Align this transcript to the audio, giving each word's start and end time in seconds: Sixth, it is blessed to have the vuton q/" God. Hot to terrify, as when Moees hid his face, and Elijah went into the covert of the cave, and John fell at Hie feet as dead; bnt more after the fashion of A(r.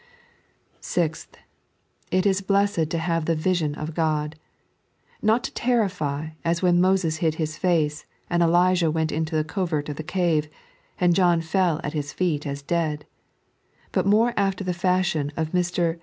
Sixth, 0.79 1.37
it 2.09 2.25
is 2.25 2.41
blessed 2.41 2.89
to 2.89 2.97
have 2.97 3.25
the 3.25 3.35
vuton 3.35 3.75
q/" 3.75 3.93
God. 3.93 4.35
Hot 5.23 5.43
to 5.43 5.53
terrify, 5.53 6.29
as 6.43 6.63
when 6.63 6.81
Moees 6.81 7.19
hid 7.19 7.35
his 7.35 7.55
face, 7.55 8.07
and 8.27 8.41
Elijah 8.41 8.89
went 8.89 9.11
into 9.11 9.35
the 9.35 9.43
covert 9.43 9.89
of 9.89 9.97
the 9.97 10.03
cave, 10.03 10.49
and 10.99 11.13
John 11.13 11.39
fell 11.39 11.79
at 11.83 11.93
Hie 11.93 12.01
feet 12.01 12.47
as 12.47 12.63
dead; 12.63 13.05
bnt 13.93 14.05
more 14.07 14.33
after 14.35 14.63
the 14.63 14.73
fashion 14.73 15.31
of 15.37 15.51
A(r. 15.53 15.99